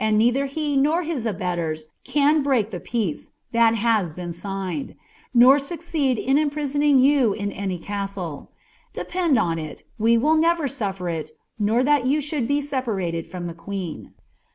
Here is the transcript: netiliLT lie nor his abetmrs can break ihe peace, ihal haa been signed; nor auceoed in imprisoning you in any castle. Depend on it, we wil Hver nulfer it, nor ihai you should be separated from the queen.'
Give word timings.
netiliLT 0.01 0.55
lie 0.77 0.81
nor 0.81 1.03
his 1.03 1.27
abetmrs 1.27 1.83
can 2.03 2.41
break 2.41 2.73
ihe 2.73 2.83
peace, 2.83 3.29
ihal 3.53 3.75
haa 3.75 4.03
been 4.15 4.33
signed; 4.33 4.95
nor 5.31 5.57
auceoed 5.57 6.17
in 6.17 6.39
imprisoning 6.39 6.97
you 6.99 7.33
in 7.33 7.51
any 7.51 7.77
castle. 7.77 8.49
Depend 8.93 9.37
on 9.37 9.59
it, 9.59 9.83
we 9.99 10.17
wil 10.17 10.37
Hver 10.37 10.57
nulfer 10.67 11.13
it, 11.13 11.29
nor 11.59 11.83
ihai 11.83 12.03
you 12.07 12.19
should 12.19 12.47
be 12.47 12.63
separated 12.63 13.27
from 13.27 13.45
the 13.45 13.53
queen.' 13.53 14.11